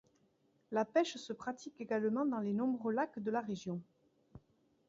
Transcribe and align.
La 0.71 0.83
pêche 0.83 1.17
se 1.17 1.31
pratique 1.31 1.79
également 1.79 2.25
dans 2.25 2.39
les 2.39 2.53
nombreux 2.53 2.91
lacs 2.91 3.19
de 3.19 3.29
la 3.29 3.39
région. 3.41 3.79